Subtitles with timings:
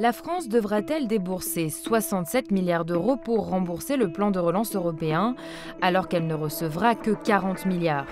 [0.00, 5.34] La France devra-t-elle débourser 67 milliards d'euros pour rembourser le plan de relance européen,
[5.82, 8.06] alors qu'elle ne recevra que 40 milliards?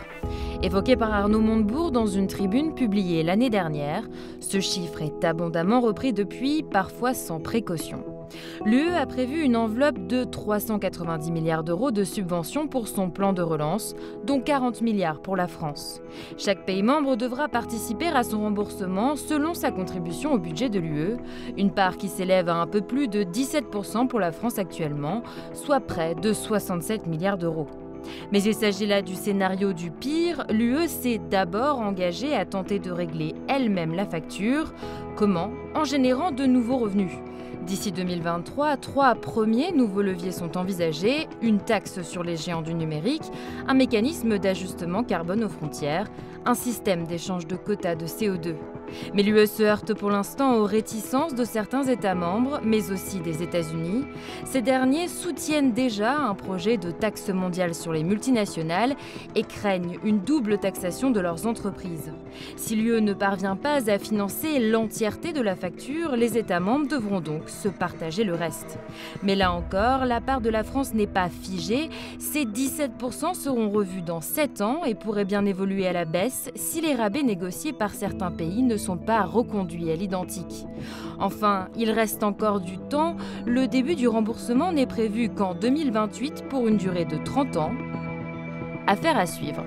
[0.62, 4.06] Évoqué par Arnaud Montebourg dans une tribune publiée l'année dernière,
[4.38, 8.17] ce chiffre est abondamment repris depuis, parfois sans précaution.
[8.64, 13.42] L'UE a prévu une enveloppe de 390 milliards d'euros de subventions pour son plan de
[13.42, 13.94] relance,
[14.24, 16.00] dont 40 milliards pour la France.
[16.36, 21.16] Chaque pays membre devra participer à son remboursement selon sa contribution au budget de l'UE,
[21.56, 25.80] une part qui s'élève à un peu plus de 17% pour la France actuellement, soit
[25.80, 27.66] près de 67 milliards d'euros.
[28.32, 30.44] Mais il s'agit là du scénario du pire.
[30.50, 34.72] L'UE s'est d'abord engagée à tenter de régler elle-même la facture.
[35.18, 37.10] Comment En générant de nouveaux revenus.
[37.66, 43.24] D'ici 2023, trois premiers nouveaux leviers sont envisagés, une taxe sur les géants du numérique,
[43.66, 46.06] un mécanisme d'ajustement carbone aux frontières,
[46.46, 48.54] un système d'échange de quotas de CO2.
[49.14, 53.42] Mais l'UE se heurte pour l'instant aux réticences de certains États membres, mais aussi des
[53.42, 54.06] États-Unis.
[54.44, 58.96] Ces derniers soutiennent déjà un projet de taxe mondiale sur les multinationales
[59.34, 62.12] et craignent une double taxation de leurs entreprises.
[62.56, 64.58] Si l'UE ne parvient pas à financer
[65.08, 68.78] de la facture, les États membres devront donc se partager le reste.
[69.22, 71.88] Mais là encore, la part de la France n'est pas figée.
[72.18, 76.82] Ces 17% seront revus dans 7 ans et pourraient bien évoluer à la baisse si
[76.82, 80.66] les rabais négociés par certains pays ne sont pas reconduits à l'identique.
[81.18, 83.16] Enfin, il reste encore du temps.
[83.46, 87.72] Le début du remboursement n'est prévu qu'en 2028 pour une durée de 30 ans.
[88.86, 89.64] Affaire à suivre.